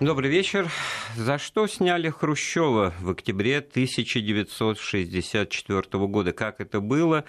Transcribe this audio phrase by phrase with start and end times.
[0.00, 0.68] Добрый вечер.
[1.14, 6.32] За что сняли Хрущева в октябре 1964 года?
[6.32, 7.26] Как это было?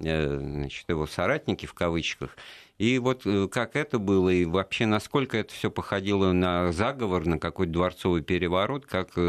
[0.00, 2.36] э, значит, его соратники в кавычках.
[2.78, 7.40] И вот э, как это было, и вообще насколько это все походило на заговор, на
[7.40, 9.20] какой-то дворцовый переворот, как э,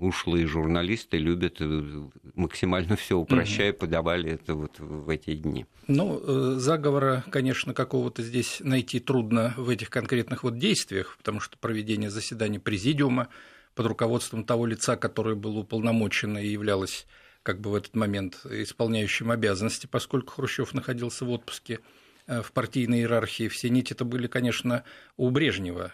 [0.00, 3.78] ушлые журналисты любят э, максимально все упрощая, угу.
[3.78, 5.66] подавали это вот в эти дни.
[5.86, 12.10] Ну, заговора, конечно, какого-то здесь найти трудно в этих конкретных вот действиях, потому что проведение
[12.10, 13.28] заседаний президиума
[13.76, 17.06] под руководством того лица, которое было уполномочено и являлось
[17.44, 21.78] как бы в этот момент исполняющим обязанности, поскольку Хрущев находился в отпуске–
[22.26, 24.84] в партийной иерархии, все нити это были, конечно,
[25.16, 25.92] у Брежнева.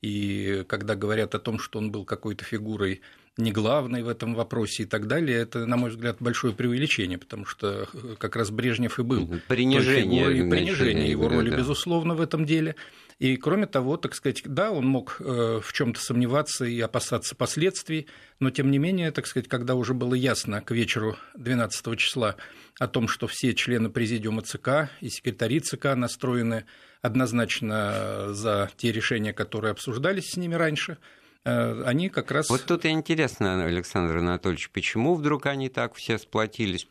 [0.00, 3.02] И когда говорят о том, что он был какой-то фигурой
[3.36, 7.46] не главной в этом вопросе и так далее, это, на мой взгляд, большое преувеличение, потому
[7.46, 11.56] что э, как раз Брежнев и был принижение, фигурой, принижение его роли, да.
[11.56, 12.76] безусловно, в этом деле.
[13.22, 18.08] И кроме того, так сказать, да, он мог э, в чем-то сомневаться и опасаться последствий,
[18.40, 22.34] но тем не менее, так сказать, когда уже было ясно к вечеру 12 числа
[22.80, 26.64] о том, что все члены президиума ЦК и секретари ЦК настроены
[27.00, 32.48] однозначно за те решения, которые обсуждались с ними раньше– Э, они как раз...
[32.50, 36.86] Вот тут интересно, Александр Анатольевич, почему вдруг они так все сплотились?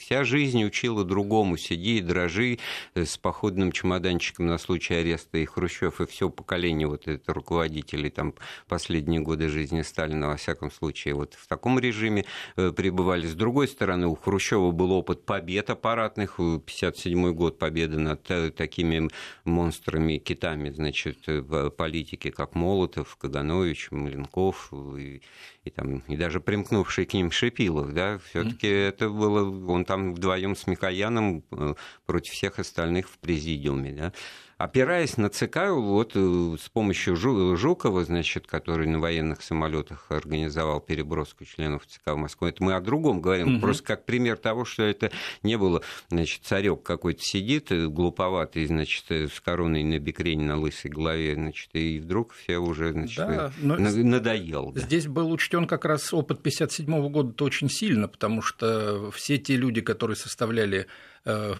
[0.00, 2.58] Вся жизнь учила другому, сиди и дрожи
[2.94, 8.10] э, с походным чемоданчиком на случай ареста и Хрущев, и все поколение вот это руководителей
[8.10, 8.34] там
[8.66, 12.24] последние годы жизни Сталина, во всяком случае, вот в таком режиме
[12.56, 13.26] э, пребывали.
[13.28, 18.22] С другой стороны, у Хрущева был опыт побед аппаратных, 57 год победы над
[18.56, 19.08] такими
[19.44, 25.22] монстрами, китами, значит, в политике, как Молотов, Каганович, Ильич Маленков и,
[25.64, 28.88] и, там, и даже примкнувший к ним Шипилов, да, все-таки mm-hmm.
[28.88, 31.74] это было, он там вдвоем с Микояном э,
[32.06, 34.12] против всех остальных в президиуме, да
[34.58, 41.44] опираясь на ЦК, вот э, с помощью Жукова, значит, который на военных самолетах организовал переброску
[41.44, 43.60] членов ЦК в Москву, это мы о другом говорим, угу.
[43.60, 45.10] просто как пример того, что это
[45.42, 50.58] не было, значит, царек какой-то сидит, э, глуповатый, значит, э, с короной на бикрень на
[50.58, 54.72] лысой голове, значит, и вдруг все уже, значит, да, надоел.
[54.72, 54.80] Да.
[54.80, 59.80] Здесь был учтен как раз опыт 57 года-то очень сильно, потому что все те люди,
[59.80, 60.86] которые составляли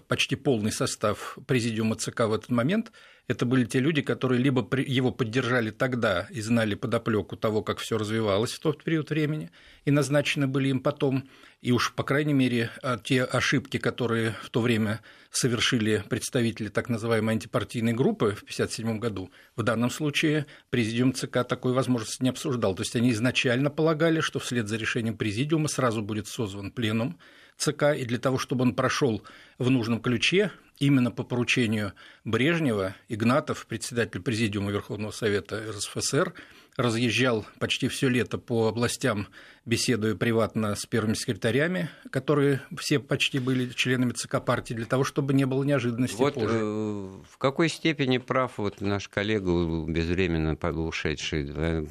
[0.07, 2.91] почти полный состав президиума ЦК в этот момент,
[3.27, 7.97] это были те люди, которые либо его поддержали тогда и знали подоплеку того, как все
[7.97, 9.49] развивалось в тот период времени,
[9.83, 11.27] и назначены были им потом,
[11.61, 16.87] и уж, по крайней мере, а, те ошибки, которые в то время совершили представители так
[16.87, 22.75] называемой антипартийной группы в 1957 году, в данном случае президиум ЦК такой возможности не обсуждал.
[22.75, 27.17] То есть они изначально полагали, что вслед за решением президиума сразу будет созван пленум,
[27.57, 29.23] ЦК, и для того, чтобы он прошел
[29.57, 31.93] в нужном ключе, именно по поручению
[32.23, 36.33] Брежнева, Игнатов, председатель Президиума Верховного Совета РСФСР,
[36.77, 39.27] разъезжал почти все лето по областям,
[39.65, 45.33] беседуя приватно с первыми секретарями, которые все почти были членами ЦК партии, для того, чтобы
[45.33, 46.59] не было неожиданностей вот, позже.
[46.61, 50.55] Э, в какой степени прав вот наш коллега, безвременно
[50.85, 51.83] ушедший, да,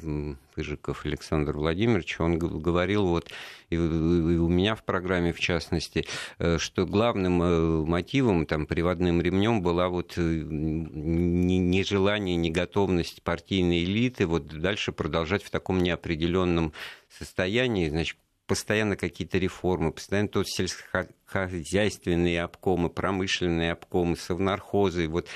[0.55, 3.29] Пыжиков Александр Владимирович, он говорил, вот,
[3.69, 6.05] и у меня в программе в частности,
[6.39, 14.47] э, что главным э, мотивом, там, приводным ремнем была вот нежелание, неготовность партийной элиты вот
[14.47, 16.71] дальше продолжать в таком неопределенном
[17.17, 18.17] состоянии, значит,
[18.47, 25.27] постоянно какие-то реформы, постоянно то сельскохозяйственные обкомы, промышленные обкомы, совнархозы, вот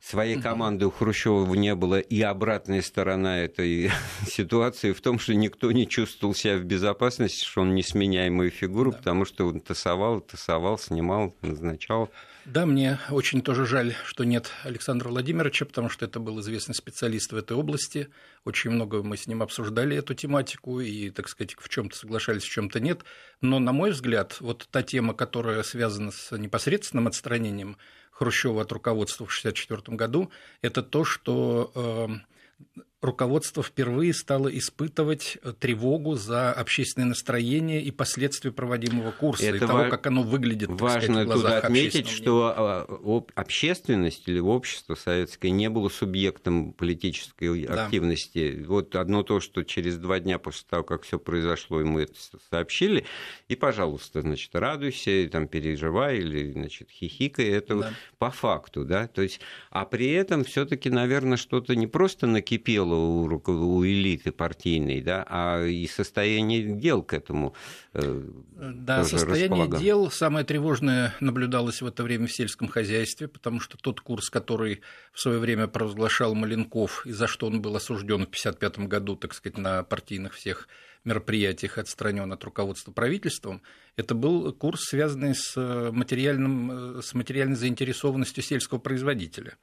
[0.00, 3.90] своей команды у Хрущева не было, и обратная сторона этой
[4.26, 8.98] ситуации в том, что никто не чувствовал себя в безопасности, что он несменяемая фигура, да.
[8.98, 12.10] потому что он тасовал, тасовал, снимал, назначал.
[12.50, 17.30] Да, мне очень тоже жаль, что нет Александра Владимировича, потому что это был известный специалист
[17.30, 18.08] в этой области.
[18.46, 22.48] Очень много мы с ним обсуждали эту тематику и, так сказать, в чем-то соглашались, в
[22.48, 23.02] чем-то нет.
[23.42, 27.76] Но, на мой взгляд, вот та тема, которая связана с непосредственным отстранением
[28.12, 30.30] Хрущева от руководства в 1964 году,
[30.62, 38.50] это то, что э, руководство впервые стало испытывать э, тревогу за общественное настроение и последствия
[38.50, 40.68] проводимого курса, Это и того, ва- как оно выглядит.
[40.68, 47.84] Важно сказать, туда отметить, что а, общественность или общество советское не было субъектом политической да.
[47.84, 48.64] активности.
[48.66, 52.14] Вот одно то, что через два дня после того, как все произошло, и мы это
[52.50, 53.04] сообщили,
[53.48, 57.92] и, пожалуйста, значит, радуйся, там, переживай или, значит, хихикай, это да.
[58.18, 59.40] по факту, да, то есть,
[59.70, 65.00] а при этом все таки наверное, что-то не просто накипело, было у, у элиты партийной,
[65.00, 67.54] да, а и состояние дел к этому.
[67.92, 68.22] Э,
[68.56, 74.00] да, состояние дел самое тревожное наблюдалось в это время в сельском хозяйстве, потому что тот
[74.00, 74.80] курс, который
[75.12, 79.34] в свое время провозглашал Маленков, и за что он был осужден в 1955 году, так
[79.34, 80.68] сказать, на партийных всех
[81.04, 83.62] мероприятиях отстранен от руководства правительством,
[83.96, 85.56] это был курс, связанный с,
[85.92, 89.56] материальным, с материальной заинтересованностью сельского производителя.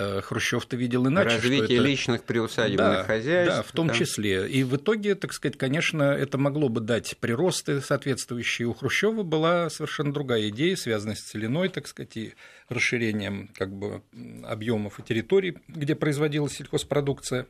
[0.00, 1.36] Э, Хрущев-то видел иначе.
[1.36, 1.86] Развитие это...
[1.86, 3.56] личных приусадебных да, хозяйств.
[3.56, 3.94] Да, в том да.
[3.94, 4.48] числе.
[4.48, 8.68] И в итоге, так сказать, конечно, это могло бы дать приросты соответствующие.
[8.68, 12.34] У Хрущева была совершенно другая идея, связанная с целиной, так сказать, и
[12.70, 14.02] расширением как бы,
[14.44, 17.46] объемов и территорий, где производилась сельхозпродукция.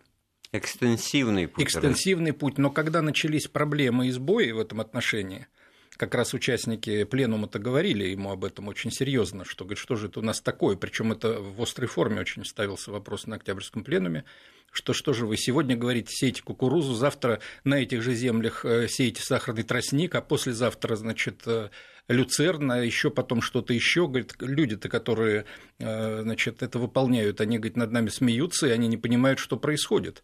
[0.53, 1.63] Экстенсивный путь.
[1.63, 2.59] Экстенсивный путь.
[2.59, 5.47] Но когда начались проблемы и сбои в этом отношении–
[6.01, 10.21] как раз участники пленума-то говорили ему об этом очень серьезно, что говорит, что же это
[10.21, 14.25] у нас такое, причем это в острой форме очень ставился вопрос на Октябрьском пленуме,
[14.73, 19.23] что что же вы сегодня говорите, сейте кукурузу, завтра на этих же землях э, сеете
[19.23, 21.69] сахарный тростник, а послезавтра, значит, э,
[22.09, 25.45] люцерна, еще потом что-то еще, говорит, люди-то, которые,
[25.81, 30.23] э, значит, это выполняют, они, говорит, над нами смеются, и они не понимают, что происходит.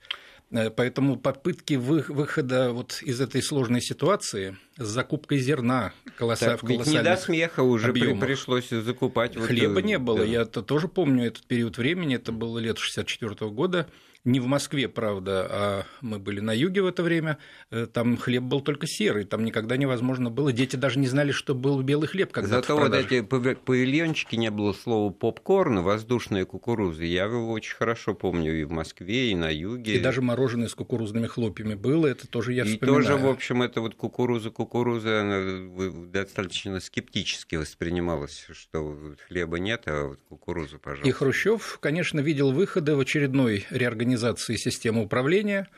[0.50, 6.87] Э, поэтому попытки выхода вот из этой сложной ситуации с закупкой зерна колосса, так, ведь
[6.87, 8.25] не до смеха уже объемах.
[8.25, 9.37] пришлось закупать.
[9.37, 10.19] Хлеба вот, не было.
[10.19, 10.25] Да.
[10.25, 13.88] Я -то тоже помню этот период времени, это было лет 64 -го года
[14.26, 17.38] не в Москве, правда, а мы были на юге в это время,
[17.70, 21.55] э, там хлеб был только серый, там никогда невозможно было, дети даже не знали, что
[21.55, 22.32] был белый хлеб.
[22.32, 28.14] Когда Зато вот эти павильончики не было слова попкорн, воздушная кукуруза, я его очень хорошо
[28.14, 29.94] помню и в Москве, и на юге.
[29.94, 33.02] И даже мороженое с кукурузными хлопьями было, это тоже я и вспоминаю.
[33.02, 39.82] И тоже, в общем, это вот кукуруза, кукуруза, она достаточно скептически воспринималась, что хлеба нет,
[39.87, 41.08] а вот кукуруза, пожалуйста.
[41.08, 45.68] И Хрущев, конечно, видел выходы в очередной реорганизации организации системы управления,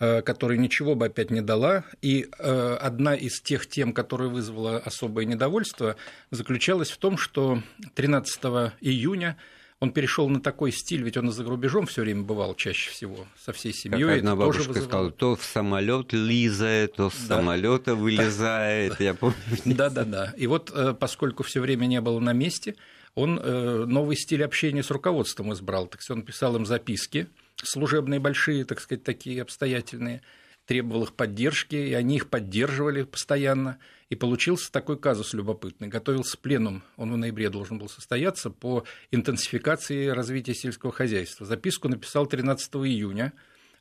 [0.00, 1.84] э, которая ничего бы опять не дала.
[2.02, 5.96] И э, одна из тех тем, которая вызвала особое недовольство,
[6.30, 7.62] заключалась в том, что
[7.94, 8.44] 13
[8.80, 9.36] июня
[9.80, 13.52] он перешел на такой стиль, ведь он за рубежом все время бывал чаще всего со
[13.52, 14.08] всей семьей.
[14.08, 17.36] Как одна бабушка сказала, то в самолет лизает, то с да.
[17.36, 18.98] самолета вылезает.
[19.00, 19.36] Я помню.
[19.64, 20.34] Да, да, да.
[20.36, 22.76] И вот э, поскольку все время не было на месте,
[23.14, 25.86] он новый стиль общения с руководством избрал.
[25.86, 27.28] Так он писал им записки
[27.66, 30.22] служебные большие, так сказать, такие обстоятельные,
[30.66, 33.78] требовал их поддержки, и они их поддерживали постоянно.
[34.10, 35.88] И получился такой казус любопытный.
[35.88, 41.46] Готовился пленум, он в ноябре должен был состояться, по интенсификации развития сельского хозяйства.
[41.46, 43.32] Записку написал 13 июня,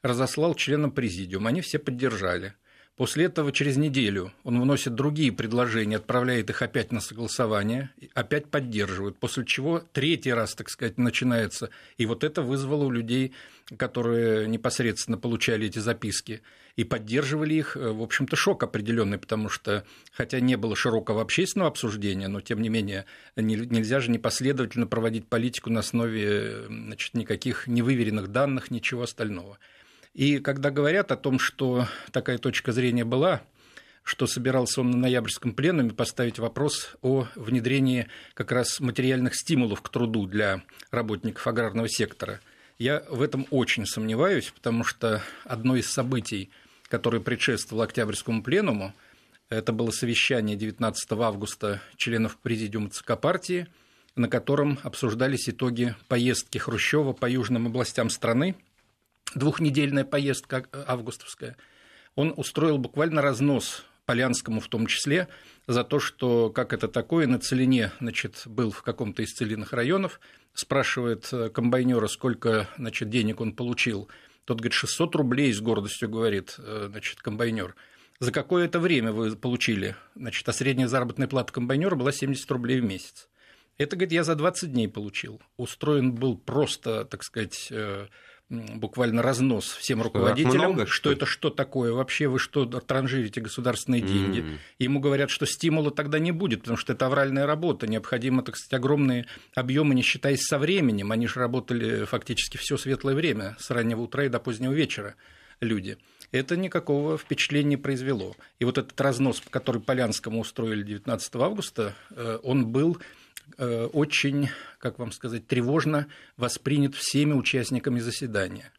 [0.02, 2.56] разослал членам президиума, они все поддержали.
[2.96, 9.18] После этого через неделю он вносит другие предложения, отправляет их опять на согласование, опять поддерживают,
[9.18, 11.72] после чего третий раз, так сказать, начинается.
[11.98, 13.34] И вот это вызвало у людей,
[13.78, 16.44] которые непосредственно получали эти записки
[16.76, 21.72] и поддерживали их, э, в общем-то, шок определенный, потому что, хотя не было широкого общественного
[21.72, 28.28] обсуждения, но, тем не менее, нельзя же непоследовательно проводить политику на основе значит, никаких невыверенных
[28.28, 29.58] данных, ничего остального.
[30.14, 33.42] И когда говорят о том, что такая точка зрения была,
[34.04, 39.90] что собирался он на ноябрьском пленуме поставить вопрос о внедрении как раз материальных стимулов к
[39.90, 42.42] труду для работников аграрного сектора.
[42.78, 46.52] Я в этом очень сомневаюсь, потому что одно из событий,
[46.90, 48.94] которое предшествовало Октябрьскому пленуму,
[49.50, 53.68] это было совещание 19 августа членов президиума ЦК партии,
[54.16, 58.56] на котором обсуждались итоги поездки Хрущева по южным областям страны–
[59.36, 61.58] двухнедельная поездка э, августовская,
[62.16, 65.30] он устроил буквально разнос Полянскому в том числе,
[65.66, 70.20] за то, что как это такое, на Целине, значит, был в каком-то из целинных районов,
[70.54, 74.10] спрашивает э, комбайнера, сколько, значит, денег он получил.
[74.46, 77.76] Тот говорит, 600 рублей с гордостью, говорит, э, значит, комбайнер.
[78.20, 79.96] За какое это время вы получили?
[80.16, 83.30] Значит, а средняя заработная плата комбайнера была 70 рублей в месяц.
[83.78, 85.42] Это, говорит, я за 20 дней получил.
[85.58, 87.72] Устроен был просто, так сказать,
[88.54, 94.02] буквально разнос всем руководителям, много, что, что это что такое, вообще вы что транжирите государственные
[94.02, 94.40] деньги.
[94.40, 94.58] Mm.
[94.80, 98.74] Ему говорят, что стимула тогда не будет, потому что это авральная работа, необходимо, так сказать,
[98.74, 101.12] огромные объемы, не считаясь со временем.
[101.12, 105.16] Они же работали фактически все светлое время, с раннего утра и до позднего вечера
[105.60, 105.98] люди.
[106.32, 108.36] Это никакого впечатления не произвело.
[108.60, 112.98] И вот этот разнос, который Полянскому устроили 19 августа, э, он был
[113.58, 116.08] очень, как вам сказать, тревожно
[116.38, 118.72] воспринят всеми участниками заседания.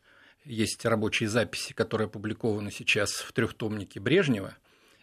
[0.44, 4.54] Есть рабочие записи, которые опубликованы сейчас в трехтомнике Брежнева,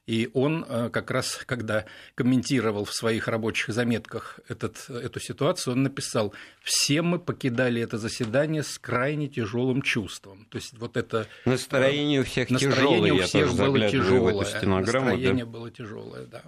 [0.07, 5.83] и он э, как раз, когда комментировал в своих рабочих заметках этот, эту ситуацию, он
[5.83, 10.47] написал, все мы покидали это заседание с крайне тяжелым чувством.
[10.49, 11.27] То есть вот это...
[11.45, 14.61] Настроение у всех тяжелое, у всех было тяжелое.
[14.63, 15.51] Настроение да?
[15.51, 16.43] было тяжелое, да.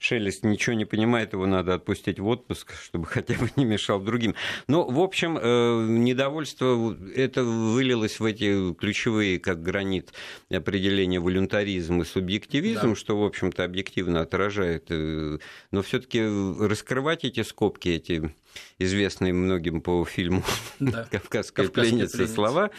[0.00, 4.34] Шелест ничего не понимает, его надо отпустить в отпуск, чтобы хотя бы не мешал другим.
[4.66, 10.14] Но, в общем, э, недовольство это вылилось в эти ключевые, как гранит,
[10.50, 12.96] определения волюнтаризм и субъективизм, да.
[12.96, 14.86] что, в общем-то, объективно отражает.
[14.88, 15.38] Э,
[15.70, 16.22] но все-таки
[16.58, 18.32] раскрывать эти скобки, эти
[18.78, 20.42] известные многим по фильму
[20.80, 21.04] да.
[21.10, 22.34] «Кавказская, пленница» пленница.
[22.34, 22.70] слова,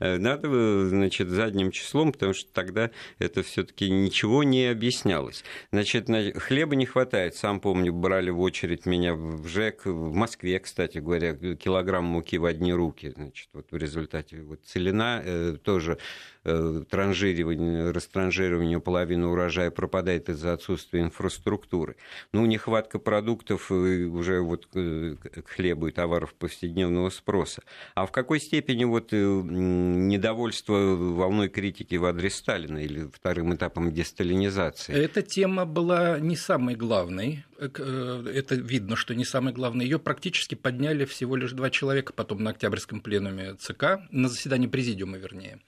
[0.00, 5.44] э, надо, значит, задним числом, потому что тогда это все таки ничего не объяснялось.
[5.72, 7.34] Значит, хлеба не хватает.
[7.34, 12.44] Сам помню, брали в очередь меня в ЖЭК, в Москве, кстати говоря, килограмм муки в
[12.44, 13.12] одни руки.
[13.14, 15.98] Значит, вот в результате вот целина э, тоже
[16.44, 21.96] Э, транжиривание, растранжирование половины урожая пропадает из-за отсутствия инфраструктуры.
[22.32, 25.16] Ну, нехватка продуктов уже вот к
[25.46, 27.62] хлебу и товаров повседневного спроса.
[27.94, 33.92] А в какой степени вот э, недовольство волной критики в адрес Сталина или вторым этапом
[33.92, 34.94] десталинизации?
[34.94, 37.44] Эта тема была не самой главной.
[37.58, 39.86] Э, это видно, что не самой главной.
[39.86, 45.16] Ее практически подняли всего лишь два человека потом на Октябрьском пленуме ЦК, на заседании президиума,
[45.16, 45.58] вернее.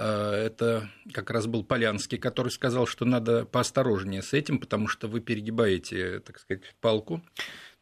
[0.00, 5.08] Э, это как раз был Полянский, который сказал, что надо поосторожнее с этим, потому что
[5.08, 7.22] вы перегибаете, так сказать, палку.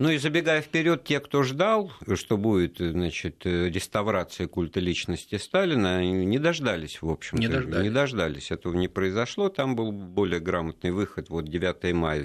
[0.01, 6.39] Ну и забегая вперед, те, кто ждал, что будет значит, реставрация культа личности Сталина, не
[6.39, 7.43] дождались, в общем-то.
[7.43, 7.83] Не дождались.
[7.83, 8.51] Не дождались.
[8.53, 9.49] Этого не произошло.
[9.49, 11.31] Там был более грамотный выход.
[11.31, 12.25] Вот 9 мая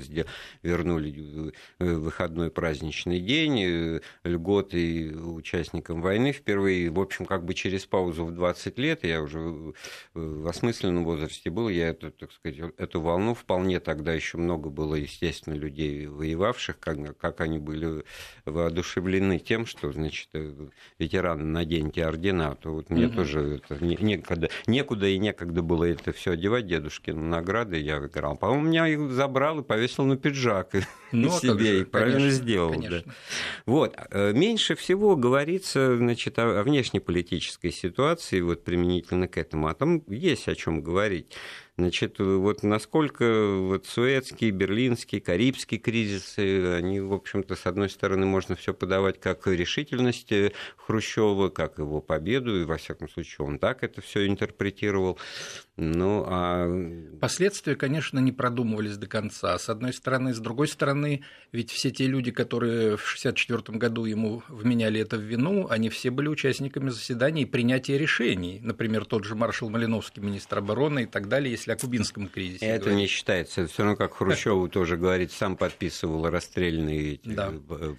[0.62, 6.92] вернули э, выходной праздничный день, э, льготы участникам войны впервые.
[6.92, 9.74] В общем, как бы через паузу в 20 лет, я уже
[10.14, 14.94] в осмысленном возрасте был, я эту, так сказать, эту волну вполне тогда еще много было,
[14.94, 18.04] естественно, людей воевавших, как, как они были
[18.46, 20.52] воодушевлены тем, что, значит, э,
[21.00, 23.16] ветераны, наденьте ордена, то вот мне угу.
[23.16, 28.36] тоже это некогда, некуда и некогда было это все одевать, дедушкины награды я играл.
[28.36, 30.74] По-моему, меня их забрал и повесил на пиджак
[31.12, 32.72] ну, а себе, же, и правильно конечно, сделал.
[32.72, 33.02] Конечно.
[33.06, 33.14] Да.
[33.66, 33.96] Вот.
[34.12, 40.04] Э, меньше всего говорится, значит, о, о внешнеполитической ситуации, вот применительно к этому, а там
[40.08, 41.32] есть о чем говорить.
[41.76, 48.56] Значит, вот насколько вот Суэцкий, Берлинский, Карибский кризисы, они, в общем-то, с одной стороны, можно
[48.56, 50.32] все подавать как решительность
[50.78, 55.18] Хрущева, как его победу, и, во всяком случае, он так это все интерпретировал.
[55.76, 57.18] Ну, а...
[57.20, 60.36] Последствия, конечно, не продумывались до конца, с одной стороны.
[60.36, 65.22] С другой стороны, ведь все те люди, которые в 1964 году ему вменяли это в
[65.22, 68.60] вину, они все были участниками заседаний и принятия решений.
[68.62, 72.66] Например, тот же маршал Малиновский, министр обороны и так далее, если о кубинском кризисе.
[72.66, 72.98] Это говорить.
[72.98, 73.62] не считается.
[73.62, 77.54] Это все равно, как Хрущеву тоже говорит, сам подписывал расстрельные да.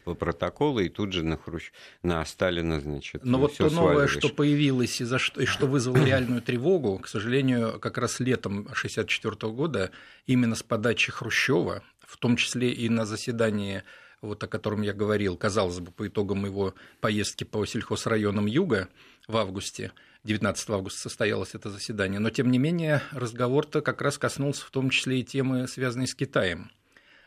[0.04, 1.72] Протоколы, и тут же на, Хрущ...
[2.02, 5.40] на Сталина, значит, Но вот то новое, что появилось и, за что...
[5.40, 9.90] и что вызвало реальную тревогу, к сожалению, как раз летом 1964 года
[10.26, 13.82] именно с подачи Хрущева, в том числе и на заседании
[14.24, 18.88] вот о котором я говорил, казалось бы, по итогам его поездки по сельхозрайонам Юга
[19.28, 19.92] в августе,
[20.24, 24.90] 19 августа состоялось это заседание, но тем не менее разговор-то как раз коснулся в том
[24.90, 26.70] числе и темы, связанной с Китаем.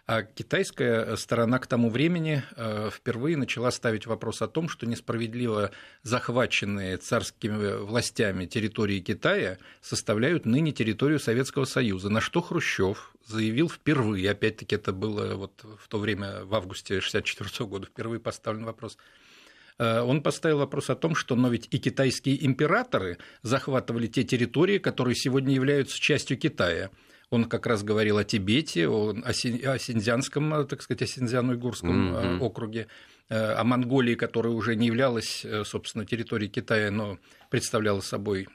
[0.07, 5.71] А китайская сторона к тому времени э, впервые начала ставить вопрос о том, что несправедливо
[6.01, 14.31] захваченные царскими властями территории Китая составляют ныне территорию Советского Союза, на что Хрущев заявил впервые,
[14.31, 18.97] опять-таки это было вот в то время, в августе 1964 года, впервые поставлен вопрос,
[19.77, 24.77] э, он поставил вопрос о том, что но ведь и китайские императоры захватывали те территории,
[24.77, 26.91] которые сегодня являются частью Китая.
[27.29, 32.39] Он как раз говорил о Тибете, о, о Синьцзянском, так сказать, о Синьцзяно-Уйгурском mm-hmm.
[32.39, 32.87] округе,
[33.29, 37.17] э, о Монголии, которая уже не являлась, э, собственно, территорией Китая, но
[37.49, 38.47] представляла собой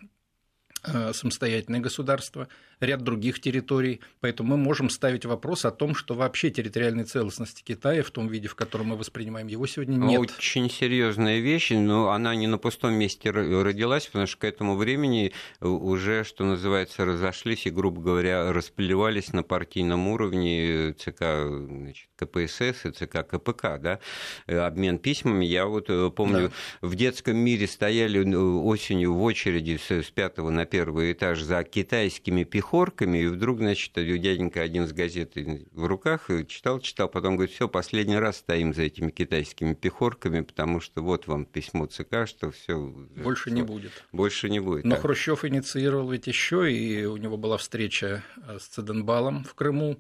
[0.84, 2.48] Э, самостоятельное государство,
[2.82, 4.00] ряд других территорий.
[4.20, 8.48] Поэтому мы можем ставить вопрос о том, что вообще территориальной целостности Китая в том виде,
[8.48, 10.20] в котором мы воспринимаем его сегодня, нет.
[10.20, 15.32] Очень серьезная вещь, но она не на пустом месте родилась, потому что к этому времени
[15.60, 22.90] уже, что называется, разошлись и, грубо говоря, расплевались на партийном уровне ЦК значит, КПСС и
[22.90, 24.00] ЦК КПК, да,
[24.46, 25.44] обмен письмами.
[25.44, 26.88] Я вот э, помню, да.
[26.88, 32.44] в детском мире стояли э, осенью в очереди с пятого на первый этаж за китайскими
[32.72, 37.68] пехорками, и вдруг, значит, дяденька один с газетой в руках читал, читал, потом говорит, все,
[37.68, 42.78] последний раз стоим за этими китайскими пехорками, потому что вот вам письмо ЦК, что все
[42.78, 43.92] больше не будет.
[44.10, 44.84] Больше не будет.
[44.84, 45.02] Но да.
[45.02, 49.98] Хрущев инициировал ведь еще, и у него была встреча э, с Цеденбалом в Крыму,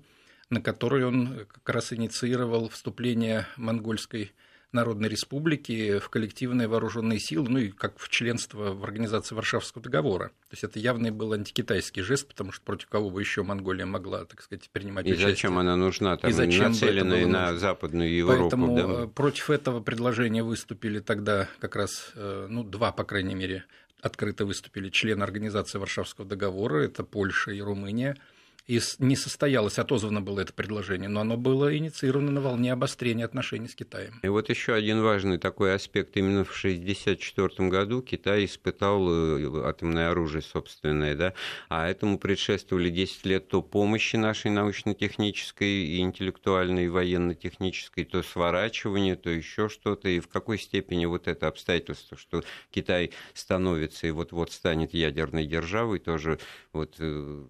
[0.48, 4.32] на которой он как раз инициировал вступление монгольской
[4.72, 10.28] Народной Республики в коллективные вооруженные силы, ну и как в членство в Организации Варшавского договора.
[10.28, 14.24] То есть это явный был антикитайский жест, потому что против кого бы еще Монголия могла,
[14.24, 15.28] так сказать, принимать и участие.
[15.28, 17.56] И зачем она нужна, там, и зачем нацеленная на?
[17.56, 18.42] Западную Европу?
[18.42, 19.04] Поэтому да?
[19.04, 23.64] Э, против этого предложения выступили тогда как раз, э, ну, два, по крайней мере,
[24.00, 28.16] открыто выступили члены Организации Варшавского договора, это Польша и Румыния
[28.66, 33.66] и не состоялось, отозвано было это предложение, но оно было инициировано на волне обострения отношений
[33.68, 34.20] с Китаем.
[34.22, 36.16] И вот еще один важный такой аспект.
[36.16, 41.34] Именно в 1964 году Китай испытал э, атомное оружие собственное, да,
[41.68, 49.16] а этому предшествовали 10 лет то помощи нашей научно-технической и интеллектуальной, и военно-технической, то сворачивание,
[49.16, 54.52] то еще что-то, и в какой степени вот это обстоятельство, что Китай становится и вот-вот
[54.52, 56.38] станет ядерной державой, тоже
[56.72, 57.44] вот э,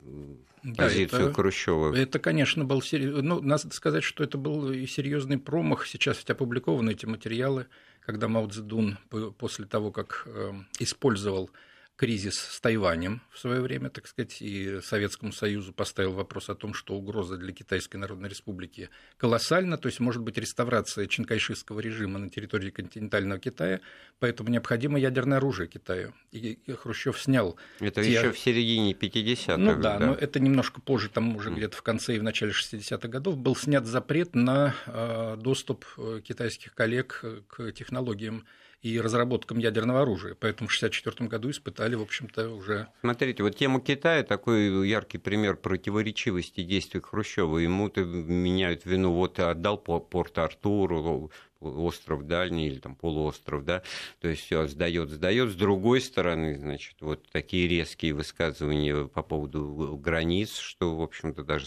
[1.11, 1.97] позицию это, Хрущева.
[1.97, 3.23] Это, конечно, был серьезный.
[3.23, 5.87] Ну, надо сказать, что это был и серьезный промах.
[5.87, 7.67] Сейчас ведь опубликованы эти материалы,
[8.01, 8.99] когда Мао Цзэдун
[9.39, 11.51] после того, как эм, использовал
[12.03, 16.75] кризис с Тайванем в свое время, так сказать, и Советскому Союзу поставил вопрос о том,
[16.75, 22.29] что угроза для Китайской Народной Республики колоссальна, то есть может быть реставрация чинкайшистского режима на
[22.29, 23.79] территории континентального Китая,
[24.19, 26.13] поэтому необходимо ядерное оружие Китаю.
[26.33, 27.57] И Хрущев снял...
[27.79, 28.11] Это те...
[28.11, 29.57] еще в середине 50-х.
[29.57, 31.55] Ну да, да, но это немножко позже, там уже mm.
[31.55, 36.21] где-то в конце и в начале 60-х годов был снят запрет на э, доступ э,
[36.25, 38.45] китайских коллег к технологиям
[38.83, 40.35] и разработкам ядерного оружия.
[40.35, 42.89] Поэтому в 1964 году испытали, в общем-то, уже...
[43.01, 47.59] Смотрите, вот тема Китая такой яркий пример противоречивости действий Хрущева.
[47.59, 51.31] Ему-то меняют вину, вот отдал порт Артуру,
[51.63, 53.83] остров дальний или там полуостров, да,
[54.21, 55.51] то есть все сдает, сдает.
[55.51, 61.67] С другой стороны, значит, вот такие резкие высказывания по поводу границ, что, в общем-то, даже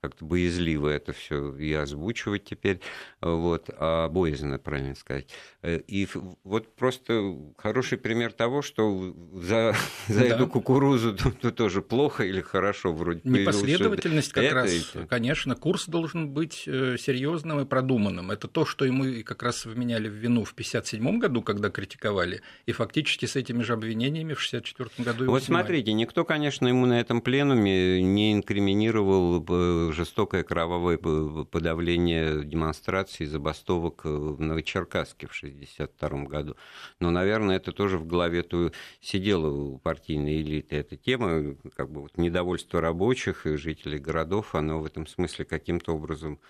[0.00, 2.80] как-то боязливо это все и озвучивать теперь,
[3.20, 5.28] вот, а боязно, правильно сказать.
[5.62, 6.06] Э, и
[6.44, 9.74] вот просто хороший пример того, что за,
[10.08, 10.26] за да.
[10.26, 13.20] эту кукурузу то, тоже плохо или хорошо вроде.
[13.24, 15.06] Непоследовательность как это раз, это.
[15.06, 18.30] конечно, курс должен быть э, серьезным и продуманным.
[18.30, 22.72] Это то, что ему как раз вменяли в вину в 1957 году, когда критиковали, и
[22.72, 25.30] фактически с этими же обвинениями в 1964 году.
[25.30, 33.26] Вот смотрите, никто, конечно, ему на этом пленуме не инкриминировал э, жестокое кровавое подавление демонстраций
[33.26, 36.56] и забастовок э, в Новочеркасске в 1962 году.
[37.00, 40.76] Но, наверное, это тоже в голове -то сидело у партийной элиты.
[40.76, 45.94] Эта тема, как бы вот недовольство рабочих и жителей городов, оно в этом смысле каким-то
[45.94, 46.40] образом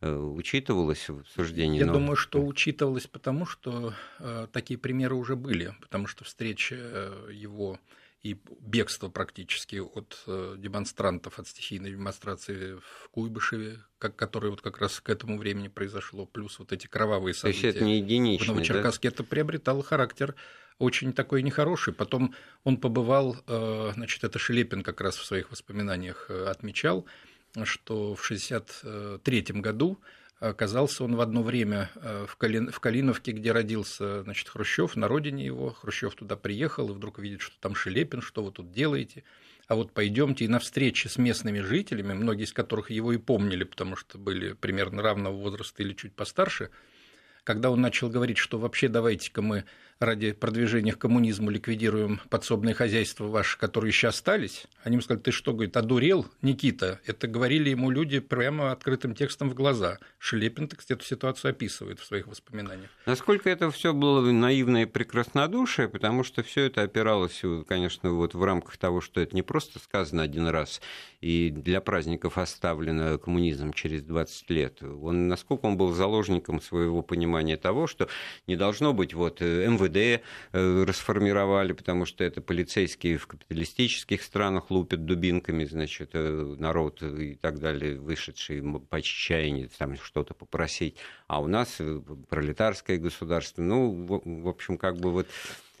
[0.00, 1.78] э, учитывалось в обсуждении?
[1.78, 1.94] Я но...
[1.94, 7.78] думаю, что учитывалось, потому что э, такие примеры уже были, потому что встреча э, его
[8.22, 14.78] и бегство практически от э, демонстрантов, от стихийной демонстрации в Куйбышеве, как, которое вот как
[14.78, 17.60] раз к этому времени произошло, плюс вот эти кровавые события.
[17.60, 19.14] То есть это не единичные, В Новочеркасске да?
[19.14, 20.34] это приобретало характер
[20.78, 21.94] очень такой нехороший.
[21.94, 27.06] Потом он побывал, э, значит, это Шелепин как раз в своих воспоминаниях э, отмечал,
[27.64, 29.98] что в 1963 году
[30.40, 35.06] оказался он в одно время э, в, Калин, в Калиновке, где родился значит, Хрущев, на
[35.06, 35.70] родине его.
[35.70, 39.22] Хрущев туда приехал и вдруг видит, что там Шелепин, что вы тут делаете.
[39.68, 43.64] А вот пойдемте и на встрече с местными жителями, многие из которых его и помнили,
[43.64, 46.70] потому что были примерно равного возраста или чуть постарше,
[47.44, 49.64] когда он начал говорить, что вообще давайте-ка мы
[50.00, 54.64] ради продвижения к коммунизму ликвидируем подсобные хозяйства ваши, которые еще остались.
[54.82, 57.00] Они ему сказали, ты что, говорит, одурел, Никита?
[57.04, 59.98] Это говорили ему люди прямо открытым текстом в глаза.
[60.18, 62.88] Шелепин, так эту ситуацию описывает в своих воспоминаниях.
[63.04, 68.78] Насколько это все было наивное прекраснодушие, потому что все это опиралось, конечно, вот в рамках
[68.78, 70.80] того, что это не просто сказано один раз,
[71.20, 74.82] и для праздников оставлено коммунизм через 20 лет.
[74.82, 78.08] Он, насколько он был заложником своего понимания того, что
[78.46, 80.22] не должно быть вот МВД МВД
[80.52, 87.98] расформировали, потому что это полицейские в капиталистических странах лупят дубинками, значит, народ и так далее,
[87.98, 90.96] вышедший по отчаянию там что-то попросить.
[91.26, 91.78] А у нас
[92.28, 93.62] пролетарское государство.
[93.62, 95.26] Ну, в общем, как бы вот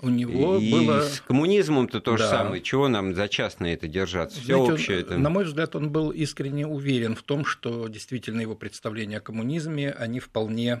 [0.02, 1.02] у него и было...
[1.02, 2.16] с коммунизмом-то то да.
[2.16, 2.62] же самое.
[2.62, 4.40] Чего нам за частное это держаться?
[4.40, 5.18] Все общее он, это...
[5.18, 9.90] На мой взгляд, он был искренне уверен в том, что действительно его представления о коммунизме,
[9.90, 10.80] они вполне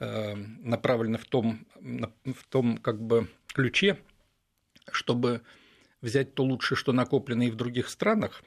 [0.00, 3.98] направлены в том, в том как бы ключе,
[4.90, 5.42] чтобы
[6.00, 8.42] взять то лучшее, что накоплено и в других странах,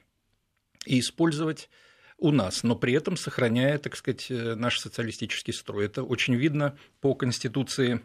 [0.84, 1.70] и использовать
[2.18, 5.86] у нас, но при этом сохраняя, так сказать, э, наш социалистический строй.
[5.86, 8.00] Это очень видно по Конституции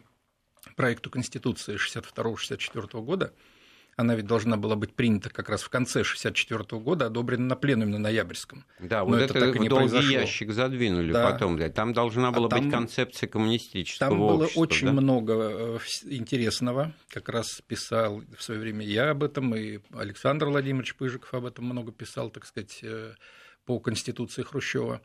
[0.76, 3.32] проекту Конституции 62-64 года,
[4.00, 7.92] она ведь должна была быть принята как раз в конце 1964 года, одобрена на пленуме
[7.92, 8.64] на ноябрьском.
[8.78, 10.10] Да, вот это, это так в долгий произошло.
[10.10, 11.30] ящик задвинули да.
[11.30, 11.58] потом.
[11.58, 11.68] Да.
[11.68, 14.92] Там должна а была а там, быть концепция коммунистического Там было общества, очень да?
[14.92, 16.92] много э, интересного.
[17.08, 21.66] Как раз писал в свое время я об этом, и Александр Владимирович Пыжиков об этом
[21.66, 23.12] много писал, так сказать, э,
[23.66, 25.02] по Конституции Хрущева.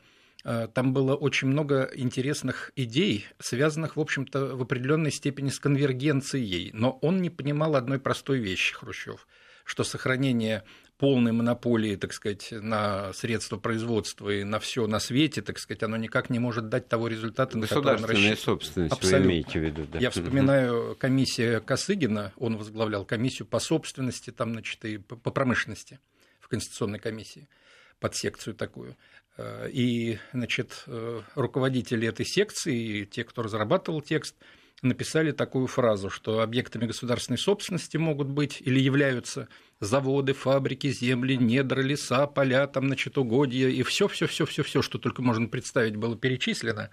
[0.48, 6.70] Э, там было очень много интересных идей, связанных, в общем-то, в определенной степени с конвергенцией.
[6.72, 9.26] Но он не понимал одной простой вещи, Хрущев,
[9.64, 10.62] что сохранение
[10.98, 15.96] полной монополии, так сказать, на средства производства и на все на свете, так сказать, оно
[15.96, 18.38] никак не может дать того результата, на который он рассчитывает.
[18.38, 19.18] собственность Абсолютно.
[19.18, 19.98] вы имеете в виду, да.
[19.98, 25.98] Я вспоминаю комиссию Косыгина, он возглавлял комиссию по собственности, там, значит, и по промышленности
[26.38, 27.48] в Конституционной комиссии
[28.00, 28.96] под секцию такую.
[29.36, 34.34] Э, и, значит, э, руководители этой секции, те, кто разрабатывал текст,
[34.82, 39.48] написали такую фразу, что объектами государственной собственности могут быть или являются
[39.80, 44.82] заводы, фабрики, земли, недра, леса, поля, там, значит, угодья, и все, все, все, все, все,
[44.82, 46.90] что только можно представить, было перечислено.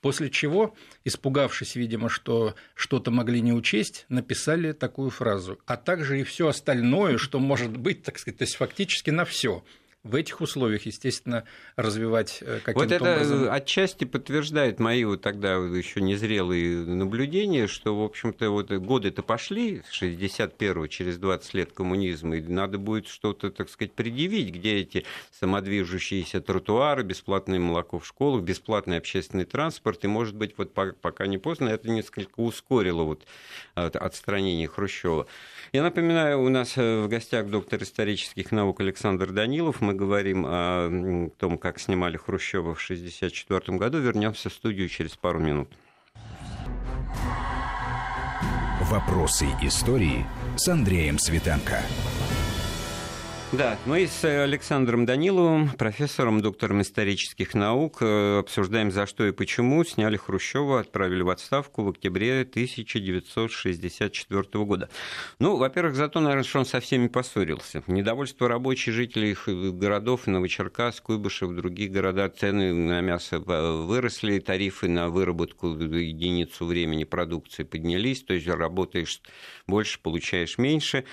[0.00, 6.24] После чего, испугавшись, видимо, что что-то могли не учесть, написали такую фразу, а также и
[6.24, 9.64] все остальное, что может быть, так сказать, то есть фактически на все
[10.08, 11.44] в этих условиях, естественно,
[11.76, 13.52] развивать э, каким-то Вот это образом...
[13.52, 20.86] отчасти подтверждает мои вот тогда еще незрелые наблюдения, что, в общем-то, вот годы-то пошли, 61-го,
[20.86, 25.04] через 20 лет коммунизма, и надо будет что-то, так сказать, предъявить, где эти
[25.38, 31.38] самодвижущиеся тротуары, бесплатное молоко в школах, бесплатный общественный транспорт, и, может быть, вот пока не
[31.38, 33.26] поздно, это несколько ускорило вот
[33.74, 35.26] отстранение Хрущева.
[35.72, 39.80] Я напоминаю, у нас э, в гостях доктор исторических наук Александр Данилов.
[39.80, 43.98] Мы говорим о том, как снимали Хрущева в 1964 году.
[43.98, 45.68] Вернемся в студию через пару минут.
[48.82, 50.24] Вопросы истории
[50.56, 51.82] с Андреем Светенко.
[53.50, 59.82] Да, мы с Александром Даниловым, профессором, доктором исторических наук, э, обсуждаем, за что и почему
[59.84, 64.90] сняли Хрущева, отправили в отставку в октябре 1964 года.
[65.38, 67.82] Ну, во-первых, за то, наверное, что он со всеми поссорился.
[67.86, 75.68] Недовольство рабочих жителей городов, Новочеркасск, Куйбышев, другие города, цены на мясо выросли, тарифы на выработку
[75.68, 79.22] единицу времени продукции поднялись, то есть работаешь
[79.66, 81.06] больше, получаешь меньше.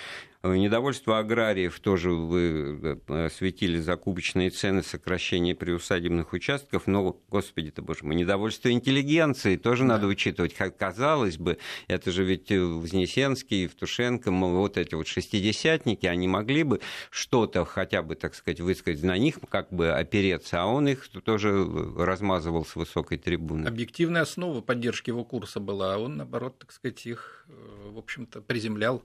[0.54, 8.06] Недовольство аграриев тоже вы э, осветили закупочные цены, сокращение приусадебных участков, но, господи ты боже
[8.06, 9.96] мой, недовольство интеллигенции тоже да.
[9.96, 10.54] надо учитывать.
[10.54, 16.80] Как казалось бы, это же ведь Вознесенский, Евтушенко, вот эти вот шестидесятники, они могли бы
[17.10, 21.66] что-то хотя бы, так сказать, высказать, на них как бы опереться, а он их тоже
[21.98, 23.68] размазывал с высокой трибуны.
[23.68, 28.42] Объективная основа поддержки его курса была, а он, наоборот, так сказать, их, э, в общем-то,
[28.42, 29.04] приземлял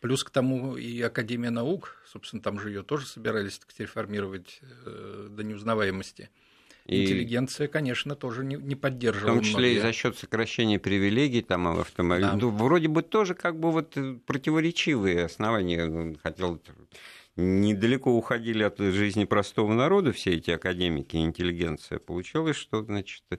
[0.00, 5.28] Плюс к тому и Академия наук, собственно, там же ее тоже собирались так реформировать э,
[5.30, 6.30] до неузнаваемости.
[6.86, 9.32] И Интеллигенция, конечно, тоже не, не поддерживала.
[9.32, 9.76] В том числе многие.
[9.76, 12.30] и за счет сокращения привилегий там в автомобиле.
[12.30, 12.36] Да.
[12.36, 16.16] Ну, вроде бы тоже как бы вот противоречивые основания.
[16.22, 16.60] Хотел
[17.36, 21.98] недалеко уходили от жизни простого народа все эти академики и интеллигенция.
[21.98, 23.36] Получилось, что, значит, Э,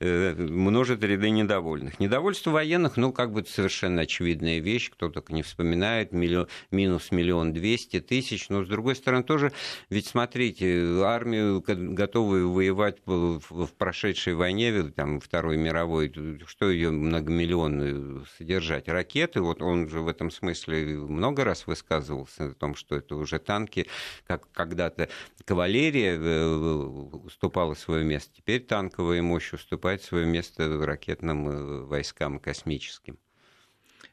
[0.00, 2.00] множит ряды недовольных.
[2.00, 7.52] Недовольство военных, ну, как бы совершенно очевидная вещь, кто только не вспоминает, миллион, минус миллион
[7.52, 9.52] двести тысяч, но, с другой стороны, тоже,
[9.90, 16.12] ведь смотрите, армию, готовую воевать в прошедшей войне, там, Второй мировой,
[16.46, 18.88] что ее многомиллионную содержать?
[18.88, 23.38] Ракеты, вот он же в этом смысле много раз высказывался о том, что это уже
[23.38, 23.86] танки,
[24.26, 25.08] как когда-то
[25.44, 32.38] кавалерия э, уступала свое место, теперь танковая мощь уступает уступать свое место ракетным э, войскам
[32.38, 33.18] космическим.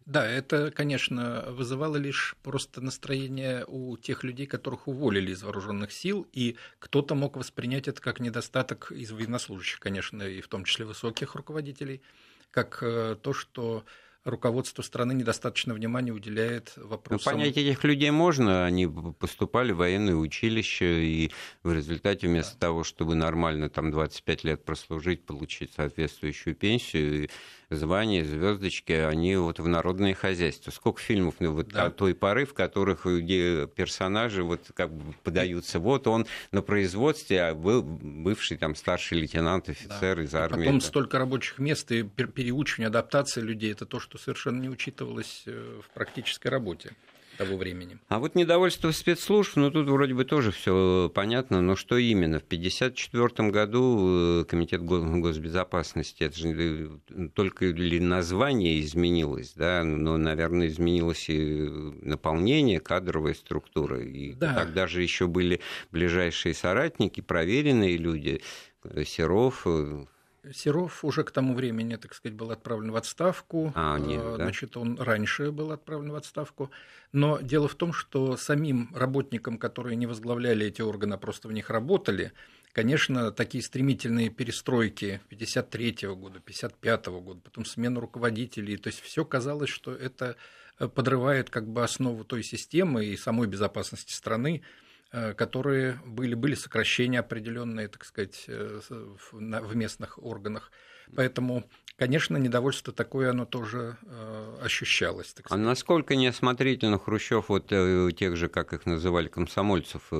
[0.05, 6.25] Да, это, конечно, вызывало лишь просто настроение у тех людей, которых уволили из вооруженных сил,
[6.31, 11.35] и кто-то мог воспринять это как недостаток из военнослужащих, конечно, и в том числе высоких
[11.35, 12.01] руководителей,
[12.51, 13.83] как э, то, что
[14.27, 17.33] руководство страны недостаточно внимания уделяет вопросам.
[17.33, 18.87] Ну, понять этих людей можно, они
[19.19, 21.31] поступали в военное училище, и
[21.63, 22.67] в результате вместо да.
[22.67, 27.29] того, чтобы нормально там 25 лет прослужить, получить соответствующую пенсию,
[27.69, 30.71] звания, звездочки, они вот в народное хозяйство.
[30.71, 31.89] Сколько фильмов ну, вот да.
[31.89, 35.80] той поры, в которых где персонажи вот как бы подаются.
[35.80, 40.23] Вот он на производстве, а был бывший там старший лейтенант, офицер да.
[40.23, 40.65] из армии.
[40.65, 45.82] Потом столько рабочих мест и переучивание, адаптация людей, это то, что совершенно не учитывалось э,
[45.84, 46.93] в практической работе
[47.38, 48.00] того времени.
[48.08, 52.39] А вот недовольство спецслужб, ну тут вроде бы тоже все понятно, но что именно?
[52.39, 60.17] В 1954 году э, Комитет госбезопасности, это же э, только ли название изменилось, да, но,
[60.17, 61.69] наверное, изменилось и
[62.02, 64.02] наполнение, кадровая структура.
[64.02, 64.54] И да.
[64.54, 68.41] тогда же еще были ближайшие соратники, проверенные люди,
[69.06, 69.65] Серов,
[70.53, 73.71] Серов уже к тому времени, так сказать, был отправлен в отставку.
[73.75, 74.36] А, нет, да?
[74.36, 76.71] Значит, он раньше был отправлен в отставку.
[77.12, 81.53] Но дело в том, что самим работникам, которые не возглавляли эти органы, а просто в
[81.53, 82.31] них работали,
[82.73, 89.69] конечно, такие стремительные перестройки 53 года, 55 года, потом смена руководителей, то есть все казалось,
[89.69, 90.36] что это
[90.77, 94.65] подрывает как бы основу той системы и самой безопасности страны, Э,
[95.12, 100.72] которые были, были сокращения определенные, так сказать, э, в местных органах.
[101.15, 101.63] Поэтому,
[101.96, 105.34] конечно, недовольство такое, оно тоже э, ощущалось.
[105.34, 105.63] Так сказать.
[105.63, 110.12] А насколько неосмотрительно Хрущев вот тех же, как их называли, комсомольцев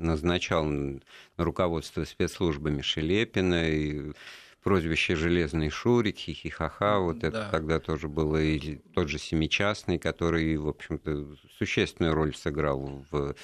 [0.00, 1.00] назначал на
[1.36, 4.12] руководство спецслужбами Шелепина и
[4.66, 7.28] прозвище «Железный Шурик», «Хихихаха», вот да.
[7.28, 13.36] это тогда тоже было, и тот же «Семичастный», который, в общем-то, существенную роль сыграл в,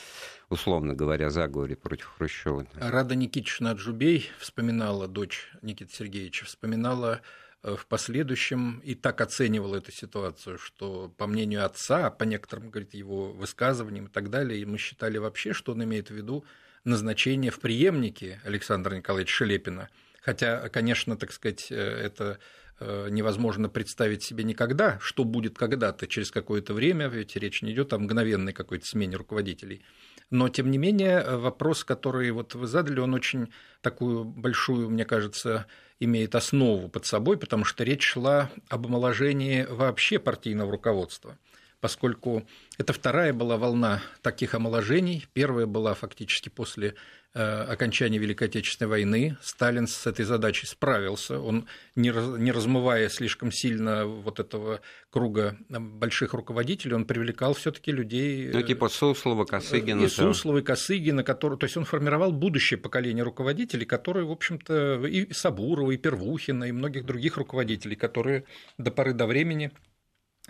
[0.50, 2.66] условно говоря, заговоре против Хрущева.
[2.74, 7.20] Рада Никитична Джубей вспоминала, дочь Никиты Сергеевича, вспоминала
[7.62, 12.94] э, в последующем и так оценивала эту ситуацию, что, по мнению отца, по некоторым, говорит,
[12.94, 16.44] его высказываниям и так далее, и мы считали вообще, что он имеет в виду
[16.82, 19.88] назначение в преемнике Александра Николаевича Шелепина–
[20.22, 22.38] Хотя, конечно, так сказать, э, это
[22.78, 27.92] э, невозможно представить себе никогда, что будет когда-то, через какое-то время, ведь речь не идет
[27.92, 29.82] о мгновенной какой-то смене руководителей.
[30.30, 35.66] Но, тем не менее, вопрос, который вот вы задали, он очень такую большую, мне кажется,
[35.98, 41.36] имеет основу под собой, потому что речь шла об омоложении вообще партийного руководства
[41.82, 42.46] поскольку
[42.78, 45.26] это вторая была волна таких омоложений.
[45.34, 46.94] Первая была фактически после
[47.34, 51.40] Э, окончания Великой Отечественной войны Сталин с этой задачей справился.
[51.40, 52.10] Он, не
[52.52, 58.50] размывая слишком сильно вот этого круга больших руководителей, он привлекал все таки людей...
[58.52, 60.02] Ну, типа Суслова, Косыгина.
[60.02, 61.56] И Суслова, и Косыгина, который...
[61.56, 66.72] то есть он формировал будущее поколение руководителей, которые, в общем-то, и Сабурова, и Первухина, и
[66.72, 68.44] многих других руководителей, которые
[68.76, 69.70] до поры до времени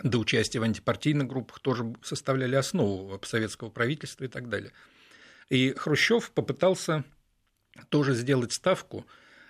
[0.03, 4.73] до участия в антипартийных группах тоже составляли основу советского правительства и так далее.
[5.49, 7.05] И Хрущев попытался
[7.89, 9.07] тоже сделать ставку,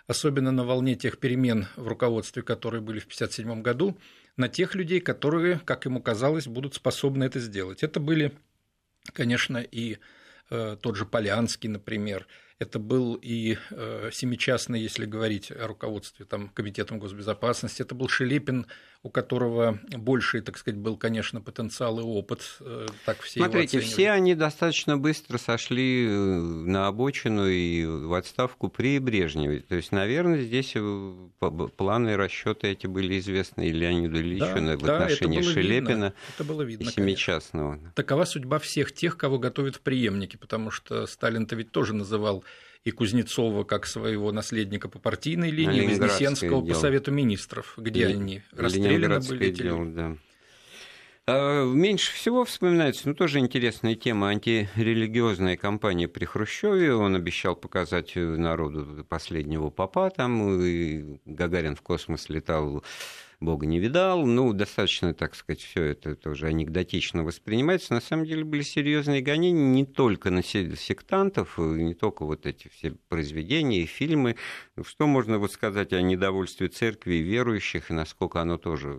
[0.07, 3.99] особенно на волне тех перемен в руководстве, которые были в 1957 году,
[4.37, 7.83] на тех людей, которые, как ему казалось, будут способны это сделать.
[7.83, 8.33] Это были,
[9.13, 9.99] конечно, и
[10.51, 12.27] э, тот же Полянский, например,
[12.59, 18.67] это был и э, семичастный, если говорить о руководстве там, Комитетом госбезопасности, это был Шелепин,
[19.05, 22.59] у которого больший, так сказать, был, конечно, потенциал и опыт.
[22.61, 28.69] Э, так все Смотрите, все они достаточно быстро сошли э, на обочину и в отставку
[28.69, 29.61] при Брежневе.
[29.61, 31.13] То есть, наверное, здесь э,
[31.77, 35.89] планы и расчеты эти были известны и Леониду Ильичу да, в да, отношении это Шелепина
[35.89, 37.71] видно, это было видно, и Семичастного.
[37.73, 37.93] Конечно.
[37.97, 42.45] Такова судьба всех тех, кого готовят в преемнике, потому что Сталин-то ведь тоже называл
[42.85, 48.15] и Кузнецова как своего наследника по партийной линии, Вознесенского по Совету Министров, где Ли...
[48.15, 49.51] они расстреляны были.
[49.51, 50.17] Дело, да.
[51.25, 56.95] А, меньше всего вспоминается, ну, тоже интересная тема, антирелигиозная кампания при Хрущеве.
[56.95, 62.83] Он обещал показать народу последнего папа там, и Гагарин в космос летал
[63.43, 64.25] Бога не видал.
[64.25, 67.93] Ну, достаточно, так сказать, все это тоже анекдотично воспринимается.
[67.93, 72.93] На самом деле были серьезные гонения не только на сектантов, не только вот эти все
[73.09, 74.37] произведения и фильмы.
[74.85, 78.99] Что можно вот сказать о недовольстве церкви и верующих, и насколько оно тоже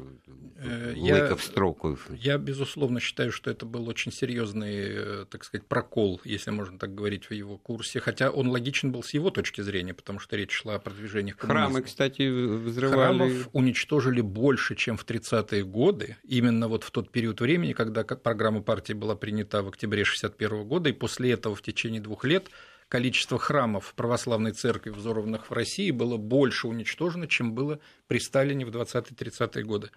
[0.57, 1.97] э, лыко в строку?
[2.09, 6.93] Я, безусловно, считаю, что это был очень серьезный, э, так сказать, прокол, если можно так
[6.93, 7.99] говорить, в его курсе.
[7.99, 11.67] Хотя он логичен был с его точки зрения, потому что речь шла о продвижении коммунизма.
[11.67, 13.17] Храмы, кстати, взрывали.
[13.17, 18.61] Храмов уничтожили больше, чем в 30-е годы, именно вот в тот период времени, когда программа
[18.61, 22.49] партии была принята в октябре 1961 года, и после этого в течение двух лет
[22.89, 28.69] количество храмов православной церкви, взорванных в России, было больше уничтожено, чем было при Сталине в
[28.69, 29.89] 20-30-е годы.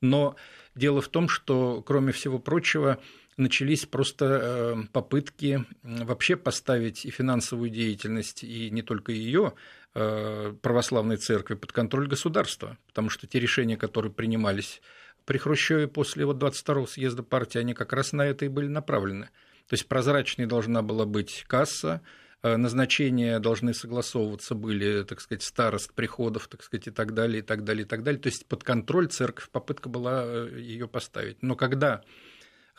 [0.00, 0.36] Но
[0.74, 2.98] дело в том, что, кроме всего прочего,
[3.40, 9.54] начались просто э, попытки вообще поставить и финансовую деятельность, и не только ее
[9.94, 14.80] э, православной церкви под контроль государства, потому что те решения, которые принимались
[15.24, 19.30] при Хрущеве после вот 22-го съезда партии, они как раз на это и были направлены.
[19.66, 22.02] То есть прозрачной должна была быть касса,
[22.42, 27.42] э, назначения должны согласовываться были, так сказать, старост приходов, так сказать, и так далее, и
[27.42, 28.20] так далее, и так далее.
[28.20, 31.42] То есть под контроль церковь, попытка была ее поставить.
[31.42, 32.02] Но когда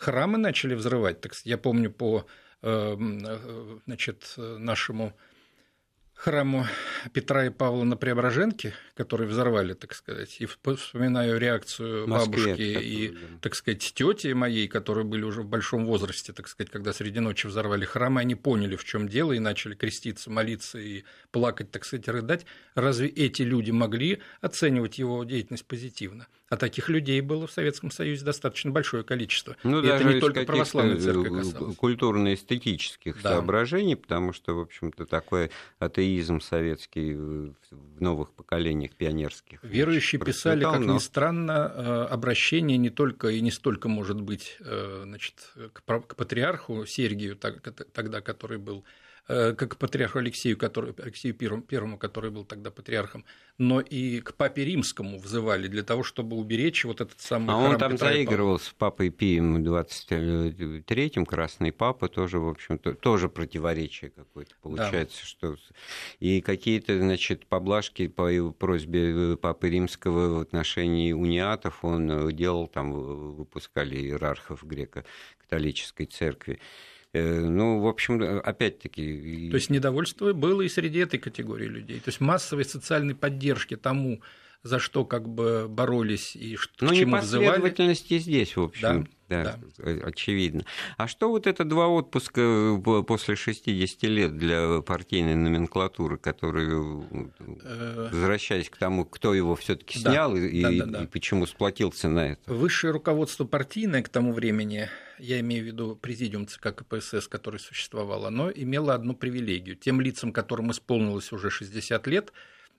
[0.01, 1.21] храмы начали взрывать.
[1.21, 2.25] Так, я помню по
[2.61, 5.13] э, э, значит, нашему
[6.13, 6.67] храму
[7.13, 13.17] Петра и Павла на Преображенке, который взорвали, так сказать, и вспоминаю реакцию Москве, бабушки и,
[13.41, 17.47] так сказать, тети моей, которые были уже в большом возрасте, так сказать, когда среди ночи
[17.47, 21.85] взорвали храм, и они поняли, в чем дело, и начали креститься, молиться и плакать, так
[21.85, 22.45] сказать, рыдать.
[22.75, 26.27] Разве эти люди могли оценивать его деятельность позитивно?
[26.51, 29.55] А таких людей было в Советском Союзе достаточно большое количество.
[29.63, 31.77] Ну, и даже это не только православная церковь касалось.
[31.77, 33.29] Культурно-эстетических да.
[33.35, 39.63] соображений, потому что, в общем-то, такой атеизм советский в новых поколениях пионерских.
[39.63, 40.95] Верующие писали, как но...
[40.95, 46.85] ни странно, э, обращение не только и не столько, может быть, э, значит, к патриарху
[46.85, 52.71] Сергию, тогда, который был Э, как к патриарху Алексею, который, Алексею Первому, который был тогда
[52.71, 53.23] патриархом,
[53.57, 57.77] но и к папе Римскому взывали для того, чтобы уберечь вот этот самый А он
[57.77, 64.55] там Петра заигрывал с папой Пием 23-м, Красный Папа, тоже, в общем-то, тоже противоречие какое-то
[64.61, 65.27] получается, да.
[65.27, 65.55] что
[66.19, 72.91] и какие-то, значит, поблажки по его просьбе Папы Римского в отношении униатов он делал, там
[72.91, 76.59] выпускали иерархов греко-католической церкви.
[77.13, 79.49] Э, ну, в общем, опять-таки...
[79.49, 81.99] То есть недовольство было и среди этой категории людей.
[81.99, 84.21] То есть массовой социальной поддержки тому,
[84.63, 89.11] за что как бы боролись и что, ну, к чему непоследовательности здесь, в общем, да,
[89.31, 90.65] да, да, очевидно.
[90.97, 97.03] А что вот это два отпуска э, после 60 лет для партийной номенклатуры, которые,
[97.63, 101.03] э, возвращаясь к тому, кто его все таки снял да, и, да, да, да.
[101.03, 102.53] и почему сплотился на это?
[102.53, 108.25] Высшее руководство партийное к тому времени я имею в виду президиум ЦК КПСС, который существовал,
[108.25, 109.75] оно имело одну привилегию.
[109.75, 112.33] Тем лицам, которым исполнилось уже 60 лет,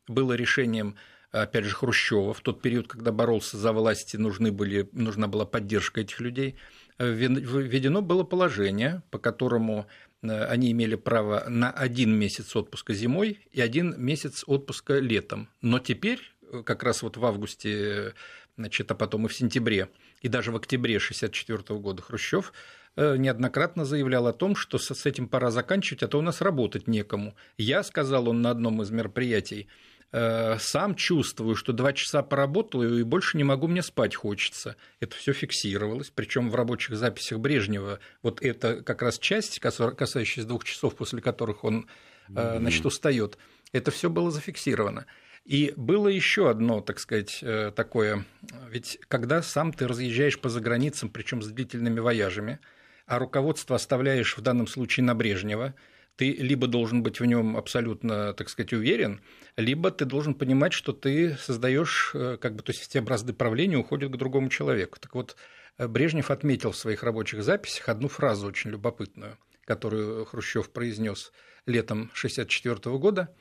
[0.09, 0.97] было решением
[1.33, 6.03] опять же, Хрущева, в тот период, когда боролся за власти, нужны были, нужна была поддержка
[6.03, 6.57] этих людей,
[6.99, 9.87] введено было положение, по которому
[10.23, 15.49] э, они имели право на один месяц отпуска зимой и один месяц отпуска летом.
[15.63, 16.21] Но теперь,
[16.53, 18.15] э, как раз вот в августе,
[18.57, 19.89] значит, а потом и в сентябре,
[20.21, 22.53] и даже в октябре 1964 года Хрущев
[22.97, 26.87] э, неоднократно заявлял о том, что с этим пора заканчивать, а то у нас работать
[26.87, 27.35] некому.
[27.57, 33.03] Я, сказал он на одном из мероприятий, Э, сам чувствую, что два часа поработал, и
[33.03, 34.77] больше не могу, мне спать хочется.
[35.01, 40.65] Это все фиксировалось, причем в рабочих записях Брежнева вот это как раз часть, касающаяся двух
[40.65, 41.89] часов, после которых он
[42.29, 42.59] mm-hmm.
[42.59, 43.39] значит, устает,
[43.73, 45.07] это все было зафиксировано.
[45.45, 48.25] И было еще одно, так сказать, э, такое,
[48.71, 52.61] ведь когда сам ты разъезжаешь по заграницам, причем с длительными вояжами,
[53.07, 55.75] а руководство оставляешь в данном случае на Брежнева,
[56.17, 59.21] ты либо должен быть в нем абсолютно, так сказать, уверен,
[59.57, 63.79] либо ты должен понимать, что ты создаешь, э, как бы, то есть все бразды правления
[63.79, 64.99] уходят к другому человеку.
[65.01, 65.37] Так вот,
[65.79, 71.33] э, Брежнев отметил в своих рабочих записях одну фразу очень любопытную, которую Хрущев произнес
[71.67, 73.35] летом 1964 года.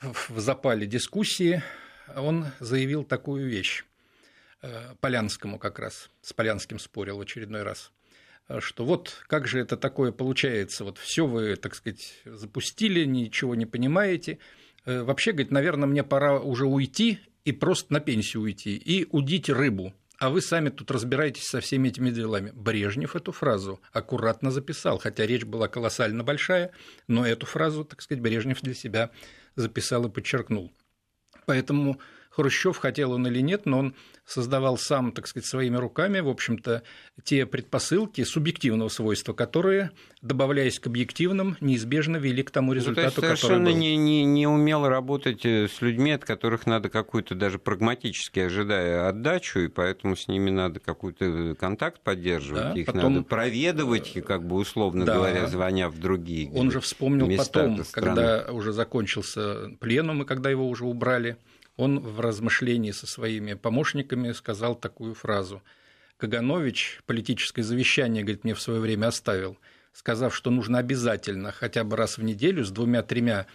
[0.00, 1.62] В запале дискуссии
[2.14, 3.84] он заявил такую вещь
[4.62, 7.90] э, Полянскому как раз, с Полянским спорил в очередной раз–
[8.60, 13.66] что вот как же это такое получается, вот все вы, так сказать, запустили, ничего не
[13.66, 14.38] понимаете.
[14.84, 19.48] Э, вообще, говорит, наверное, мне пора уже уйти и просто на пенсию уйти и удить
[19.48, 19.94] рыбу.
[20.18, 22.50] А вы сами тут разбираетесь со всеми этими делами.
[22.54, 26.70] Брежнев эту фразу аккуратно записал, хотя речь была колоссально большая,
[27.06, 29.10] но эту фразу, так сказать, Брежнев для себя
[29.56, 30.72] записал и подчеркнул.
[31.44, 32.00] Поэтому
[32.36, 33.94] Хрущев, хотел он или нет, но он
[34.26, 36.82] создавал сам, так сказать, своими руками, в общем-то,
[37.24, 43.30] те предпосылки субъективного свойства, которые, добавляясь к объективным, неизбежно вели к тому результату, ну, то
[43.30, 43.74] есть который был.
[43.74, 49.08] Не, не, не умел работать э, с людьми, от которых надо какую-то даже прагматически ожидая
[49.08, 53.14] отдачу, и поэтому с ними надо какой-то контакт поддерживать, да, их потом...
[53.14, 55.14] надо проведывать, как бы условно да.
[55.14, 56.50] говоря, звоня в другие.
[56.52, 61.38] Он же вспомнил потом, когда уже закончился пленум, и когда его уже убрали
[61.76, 65.62] он в размышлении со своими помощниками сказал такую фразу.
[66.16, 69.58] Каганович политическое завещание, говорит, мне в свое время оставил,
[69.92, 73.46] сказав, что нужно обязательно хотя бы раз в неделю с двумя-тремя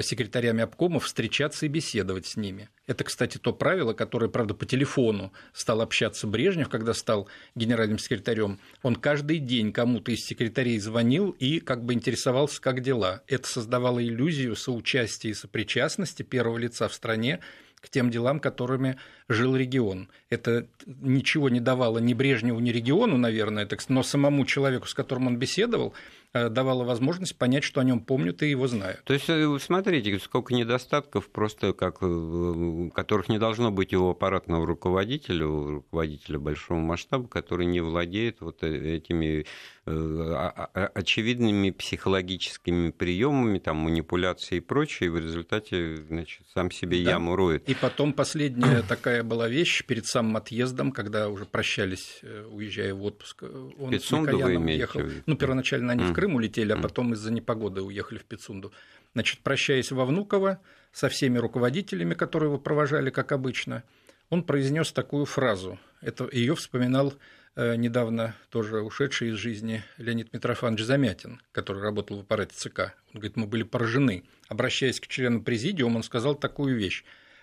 [0.00, 2.68] секретарями обкомов встречаться и беседовать с ними.
[2.86, 8.60] Это, кстати, то правило, которое, правда, по телефону стал общаться Брежнев, когда стал генеральным секретарем.
[8.82, 13.22] Он каждый день кому-то из секретарей звонил и как бы интересовался, как дела.
[13.26, 17.40] Это создавало иллюзию соучастия и сопричастности первого лица в стране
[17.80, 18.96] к тем делам, которыми
[19.28, 20.08] жил регион.
[20.28, 25.36] Это ничего не давало ни Брежневу, ни региону, наверное, но самому человеку, с которым он
[25.36, 25.94] беседовал,
[26.32, 29.02] Э, давала возможность понять, что о нем помнят и его знают.
[29.02, 34.64] То есть, э, смотрите, сколько недостатков, просто как, э, которых не должно быть у аппаратного
[34.64, 39.44] руководителя, у руководителя большого масштаба, который не владеет вот этими
[39.86, 47.12] очевидными психологическими приемами, там, манипуляции и прочее, и в результате значит, сам себе да.
[47.12, 47.68] яму роет.
[47.68, 52.20] И потом последняя такая была вещь перед самым отъездом, когда уже прощались,
[52.52, 53.42] уезжая в отпуск.
[53.80, 54.82] Он Пицунду с имеете?
[54.82, 55.00] Ехал.
[55.26, 58.74] Ну, первоначально они в Крым улетели, а потом из-за непогоды уехали в Пицунду.
[59.14, 60.60] Значит, прощаясь во Внуково
[60.92, 63.84] со всеми руководителями, которые его провожали, как обычно,
[64.28, 65.80] он произнес такую фразу.
[66.02, 67.14] Это ее вспоминал
[67.56, 72.94] э, недавно тоже ушедший из жизни Леонид Митрофанович Замятин, который работал в аппарате ЦК.
[73.14, 74.24] Он говорит, мы были поражены.
[74.48, 77.02] Обращаясь к члену президиума, он сказал такую вещь,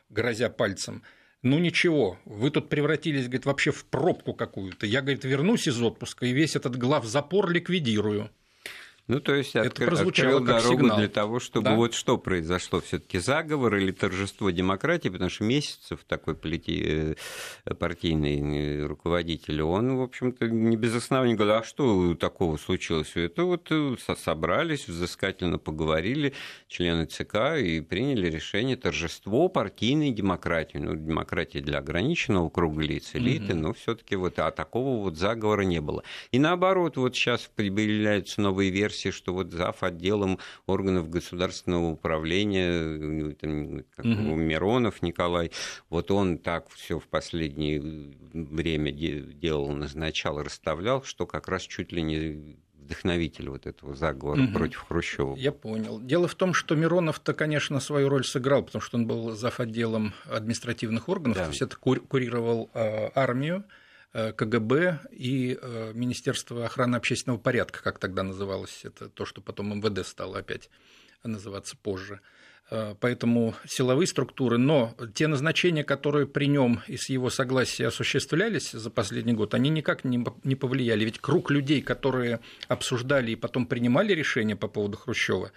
[0.09, 1.01] грозя пальцем.
[1.41, 4.85] Ну ничего, вы тут превратились, говорит, вообще в пробку какую-то.
[4.85, 8.29] Я, говорит, вернусь из отпуска и весь этот главзапор ликвидирую.
[9.07, 10.97] Ну, то есть это открыл дорогу сигнал.
[10.97, 11.75] для того, чтобы да?
[11.75, 16.83] вот что произошло, все таки заговор или торжество демократии, потому что Месяцев, такой полити...
[16.85, 17.15] Э,
[17.79, 23.11] партийный э, руководитель, он, в общем-то, не без основания говорил, а что такого случилось?
[23.15, 26.33] Это вот э, собрались, взыскательно поговорили
[26.67, 30.77] члены ЦК и приняли решение торжество партийной демократии.
[30.77, 33.61] Ну, демократия для ограниченного круга лиц, элиты, угу.
[33.61, 36.03] но все таки вот а такого вот заговора не было.
[36.31, 39.83] И наоборот, вот сейчас появляются новые версии версии, что вот зав.
[39.83, 44.35] отделом органов государственного управления, ну, там, как угу.
[44.35, 45.51] Миронов Николай,
[45.89, 47.81] вот он так все в последнее
[48.33, 54.53] время делал, назначал, расставлял, что как раз чуть ли не вдохновитель вот этого заговора угу.
[54.53, 55.35] против Хрущева.
[55.35, 55.99] Я понял.
[55.99, 59.59] Дело в том, что Миронов-то, конечно, свою роль сыграл, потому что он был зав.
[59.59, 61.47] отделом административных органов, да.
[61.47, 63.86] есть это курировал э, армию, Э,
[64.17, 70.05] КГБ и э, Министерство охраны общественного порядка, как тогда называлось, это то, что потом МВД
[70.07, 70.71] стало опять
[71.23, 72.21] называться позже.
[72.71, 78.71] Э, поэтому силовые структуры, но те назначения, которые при нем и с его согласия осуществлялись
[78.71, 81.05] за последний год, они никак не повлияли.
[81.05, 85.51] Ведь круг людей, которые обсуждали и потом принимали решения по поводу Хрущева,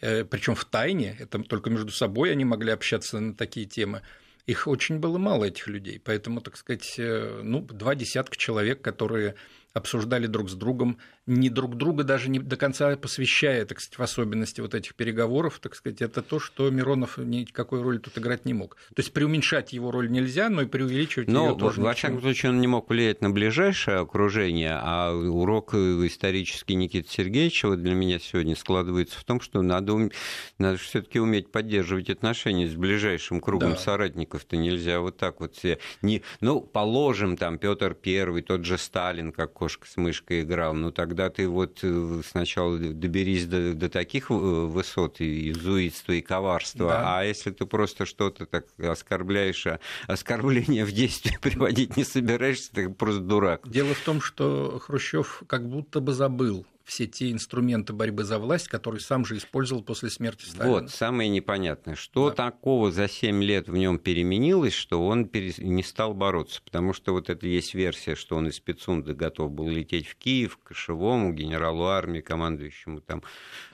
[0.00, 4.02] причем в тайне, это только между собой они могли общаться на такие темы,
[4.48, 6.00] их очень было мало, этих людей.
[6.02, 9.34] Поэтому, так сказать, э, ну, два десятка человек, которые
[9.72, 14.02] обсуждали друг с другом, не друг друга даже не до конца посвящая, так сказать, в
[14.02, 18.54] особенности вот этих переговоров, так сказать, это то, что Миронов никакой роли тут играть не
[18.54, 18.76] мог.
[18.94, 21.80] То есть преуменьшать его роль нельзя, но и преувеличивать но, ее тоже.
[21.80, 27.68] Во всяком случае, он не мог влиять на ближайшее окружение, а урок исторический Никиты Сергеевича
[27.68, 30.10] вот для меня сегодня складывается в том, что надо,
[30.58, 33.76] надо все-таки уметь поддерживать отношения с ближайшим кругом да.
[33.76, 35.78] соратников-то нельзя вот так вот все.
[36.02, 40.92] Не, ну, положим, там Петр Первый, тот же Сталин, как кошка с мышкой играл, ну
[40.92, 46.88] тогда ты вот э, сначала доберись до, до таких э, высот и изуитства, и коварства,
[46.88, 47.18] да.
[47.18, 52.88] а если ты просто что-то так оскорбляешь, а оскорбление в действие приводить не собираешься, ты
[52.88, 53.68] просто дурак.
[53.68, 58.66] Дело в том, что Хрущев как будто бы забыл все те инструменты борьбы за власть,
[58.66, 60.80] которые сам же использовал после смерти Сталина.
[60.80, 62.50] Вот, самое непонятное, что да.
[62.50, 67.28] такого за 7 лет в нем переменилось, что он не стал бороться, потому что вот
[67.28, 71.84] это есть версия, что он из Пицунды готов был лететь в Киев, к Кошевому, генералу
[71.84, 73.22] армии, командующему там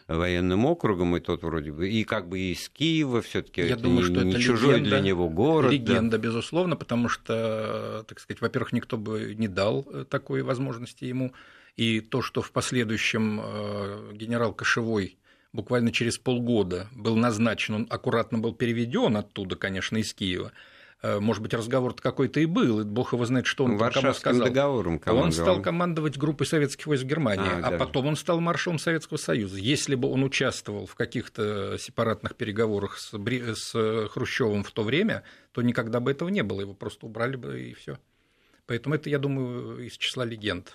[0.08, 4.08] военным округом, и тот вроде бы, и как бы из Киева все таки Я думаю,
[4.08, 5.72] не, что не это чужой легенда, для него город.
[5.72, 6.22] Легенда, да.
[6.22, 11.32] безусловно, потому что, так сказать, во-первых, никто бы не дал э, такой возможности ему
[11.76, 15.18] и то, что в последующем э, генерал Кошевой
[15.52, 20.52] буквально через полгода был назначен, он аккуратно был переведен оттуда, конечно, из Киева.
[21.02, 24.46] Э, может быть, разговор какой-то и был, и бог его знает, что он кому сказал.
[24.46, 27.78] договором Он стал командовать группой советских войск Германии, а, а да.
[27.78, 29.58] потом он стал маршалом Советского Союза.
[29.58, 35.60] Если бы он участвовал в каких-то сепаратных переговорах с, с Хрущевым в то время, то
[35.60, 37.98] никогда бы этого не было, его просто убрали бы и все.
[38.66, 40.72] Поэтому это, я думаю, из числа легенд.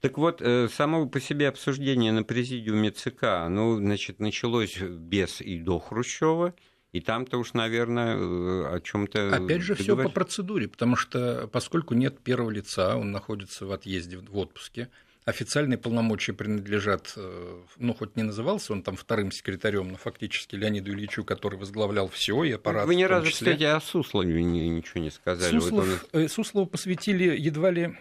[0.00, 5.58] Так вот, э, само по себе обсуждение на президиуме ЦК, ну, значит, началось без и
[5.58, 6.54] до Хрущева,
[6.92, 9.34] и там-то уж, наверное, э, о чем-то.
[9.34, 14.18] Опять же, все по процедуре, потому что поскольку нет первого лица, он находится в отъезде
[14.18, 14.90] в отпуске,
[15.24, 20.92] официальные полномочия принадлежат, э, ну, хоть не назывался он там вторым секретарем, но фактически Леониду
[20.92, 22.86] Ильичу, который возглавлял все и аппарат.
[22.86, 23.52] Вы ни разу, числе.
[23.52, 25.58] кстати, о Суслове ничего не сказали.
[25.58, 26.28] Суслов, вот он...
[26.28, 27.96] Суслову посвятили едва ли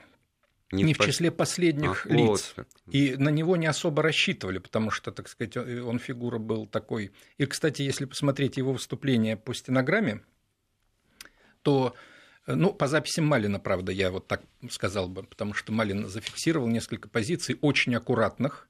[0.72, 2.54] не, не в, в числе последних Ах, лиц.
[2.56, 2.68] Вот.
[2.92, 7.12] И на него не особо рассчитывали, потому что, так сказать, он фигура был такой.
[7.38, 10.22] И, кстати, если посмотреть его выступление по стенограмме,
[11.62, 11.96] то
[12.48, 17.08] ну, по записям Малина, правда, я вот так сказал бы, потому что Малин зафиксировал несколько
[17.08, 18.68] позиций очень аккуратных,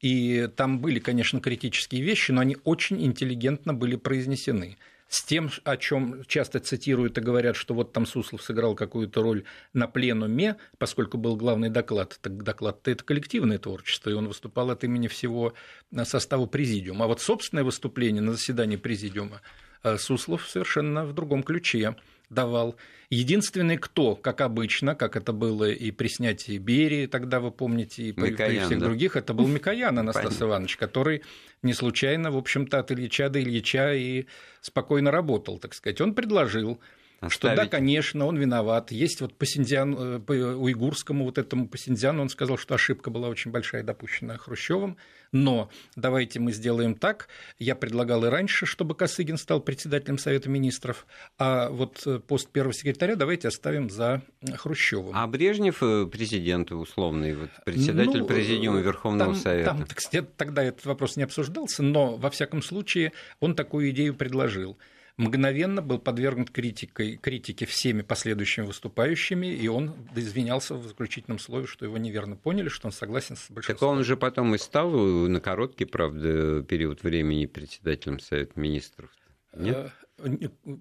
[0.00, 4.76] и там были, конечно, критические вещи, но они очень интеллигентно были произнесены
[5.14, 9.44] с тем, о чем часто цитируют и говорят, что вот там Суслов сыграл какую-то роль
[9.72, 12.18] на пленуме, поскольку был главный доклад.
[12.20, 15.54] Так доклад-то это коллективное творчество, и он выступал от имени всего
[16.02, 17.04] состава президиума.
[17.04, 19.40] А вот собственное выступление на заседании президиума
[19.84, 21.94] э, Суслов совершенно в другом ключе
[22.28, 22.74] давал.
[23.10, 28.12] Единственный, кто, как обычно, как это было и при снятии Берии, тогда вы помните, и
[28.12, 28.86] при, Микоян, при всех да.
[28.86, 31.22] других, это был Микоян Анастас Иванович, который
[31.64, 34.26] не случайно, в общем-то, от Ильича до Ильича и
[34.60, 36.00] спокойно работал, так сказать.
[36.00, 36.80] Он предложил
[37.26, 37.54] Оставить.
[37.54, 38.90] Что да, конечно, он виноват.
[38.92, 43.50] Есть вот Пасиндиан, э, по уйгурскому вот этому Пасиндиану, он сказал, что ошибка была очень
[43.50, 44.98] большая, допущенная Хрущевым,
[45.34, 47.28] но давайте мы сделаем так.
[47.58, 51.06] Я предлагал и раньше, чтобы Косыгин стал председателем Совета Министров,
[51.38, 54.22] а вот э, пост первого секретаря давайте оставим за
[54.54, 55.12] Хрущевым.
[55.14, 59.70] А Брежнев э, президент условный, вот, председатель ну, Президиума Верховного там, Совета?
[59.70, 64.78] Там, так, тогда этот вопрос не обсуждался, но во всяком случае он такую идею предложил
[65.16, 71.84] мгновенно был подвергнут критикой, критике всеми последующими выступающими, и он извинялся в заключительном слове, что
[71.84, 73.90] его неверно поняли, что он согласен с большинством.
[73.90, 79.10] Так он же потом и стал на короткий, правда, период времени председателем Совета Министров.
[79.56, 79.92] Нет?
[80.18, 80.30] Э,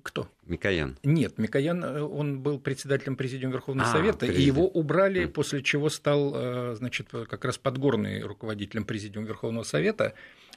[0.04, 0.30] кто?
[0.46, 0.98] Микоян.
[1.04, 4.40] Нет, Микоян, э, он был председателем Президиума Верховного а, Совета, президент.
[4.40, 10.14] и его убрали, после чего стал, э, значит, как раз подгорный руководителем Президиума Верховного Совета.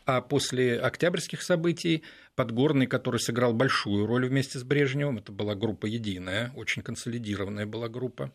[0.06, 2.04] А после октябрьских событий
[2.36, 7.88] Подгорный, который сыграл большую роль вместе с Брежневым, это была группа единая, очень консолидированная была
[7.88, 8.32] группа,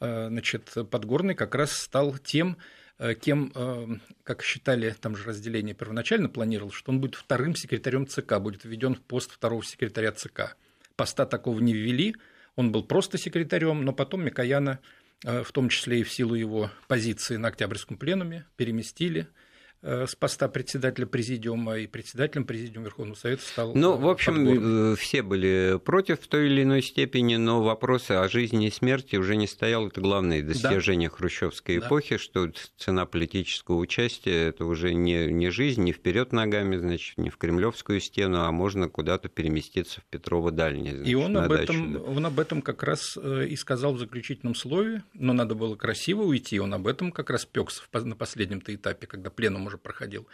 [0.00, 2.56] э, значит, Подгорный как раз стал тем,
[2.98, 3.86] э, кем, э,
[4.24, 8.96] как считали, там же разделение первоначально планировал, что он будет вторым секретарем ЦК, будет введен
[8.96, 10.56] в пост второго секретаря ЦК.
[10.96, 12.16] Поста такого не ввели,
[12.56, 14.80] он был просто секретарем, но потом Микояна,
[15.22, 19.28] в том числе и в силу его позиции на Октябрьском пленуме, переместили–
[19.84, 23.74] с поста председателя президиума и председателем президиума Верховного Совета стал.
[23.74, 24.96] Ну, в общем, подгорный.
[24.96, 29.36] все были против в той или иной степени, но вопросы о жизни и смерти уже
[29.36, 29.86] не стоял.
[29.86, 31.16] Это главное достижение да.
[31.16, 31.86] хрущевской да.
[31.86, 37.30] эпохи, что цена политического участия это уже не, не жизнь, не вперед ногами, значит, не
[37.30, 41.02] в Кремлевскую стену, а можно куда-то переместиться в Петрово дальнее.
[41.04, 42.00] и он об, дачу, этом, да.
[42.00, 46.22] он об этом как раз э, и сказал в заключительном слове, но надо было красиво
[46.22, 46.58] уйти.
[46.58, 50.26] Он об этом как раз пекся на последнем-то этапе, когда пленум уже проходил.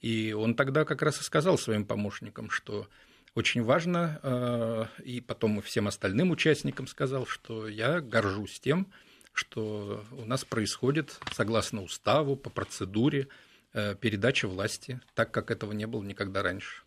[0.00, 2.88] И он тогда как раз и сказал своим помощникам, что
[3.34, 8.86] очень важно, э, и потом и всем остальным участникам сказал, что я горжусь тем,
[9.32, 13.28] что у нас происходит согласно уставу, по процедуре
[13.72, 16.83] э, передача власти, так как этого не было никогда раньше.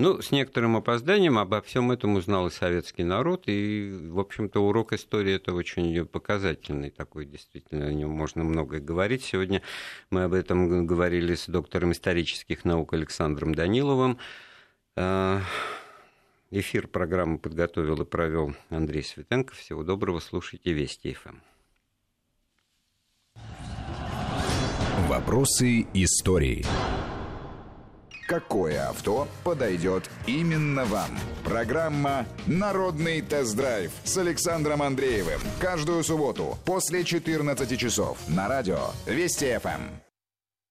[0.00, 4.92] Ну, с некоторым опозданием обо всем этом узнал и советский народ, и, в общем-то, урок
[4.92, 9.24] истории это очень показательный такой, действительно, о нем можно многое говорить.
[9.24, 9.60] Сегодня
[10.10, 14.18] мы об этом говорили с доктором исторических наук Александром Даниловым.
[14.94, 15.40] А,
[16.52, 19.52] эфир программы подготовил и провел Андрей Светенко.
[19.56, 21.38] Всего доброго, слушайте Вести ФМ.
[25.08, 26.64] Вопросы истории.
[28.28, 31.18] Какое авто подойдет именно вам?
[31.44, 35.40] Программа «Народный тест-драйв» с Александром Андреевым.
[35.58, 40.07] Каждую субботу после 14 часов на радио Вести ФМ.